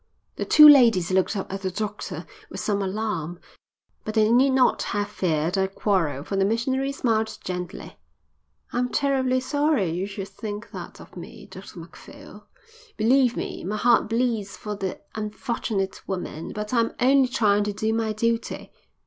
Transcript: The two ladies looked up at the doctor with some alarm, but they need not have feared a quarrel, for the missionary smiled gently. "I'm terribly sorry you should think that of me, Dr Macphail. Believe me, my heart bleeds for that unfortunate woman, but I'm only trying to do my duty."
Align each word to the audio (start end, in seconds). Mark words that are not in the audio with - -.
The 0.37 0.45
two 0.45 0.67
ladies 0.67 1.11
looked 1.11 1.35
up 1.35 1.53
at 1.53 1.61
the 1.61 1.69
doctor 1.69 2.25
with 2.49 2.59
some 2.59 2.81
alarm, 2.81 3.39
but 4.03 4.15
they 4.15 4.31
need 4.31 4.49
not 4.53 4.81
have 4.97 5.07
feared 5.09 5.57
a 5.57 5.67
quarrel, 5.67 6.23
for 6.23 6.35
the 6.37 6.43
missionary 6.43 6.91
smiled 6.91 7.37
gently. 7.43 7.99
"I'm 8.73 8.89
terribly 8.89 9.39
sorry 9.39 9.91
you 9.91 10.07
should 10.07 10.29
think 10.29 10.71
that 10.71 10.99
of 10.99 11.15
me, 11.15 11.45
Dr 11.45 11.77
Macphail. 11.77 12.47
Believe 12.97 13.37
me, 13.37 13.63
my 13.63 13.77
heart 13.77 14.09
bleeds 14.09 14.57
for 14.57 14.73
that 14.77 15.05
unfortunate 15.13 16.01
woman, 16.07 16.51
but 16.51 16.73
I'm 16.73 16.93
only 16.99 17.27
trying 17.27 17.63
to 17.65 17.71
do 17.73 17.93
my 17.93 18.11
duty." 18.11 18.71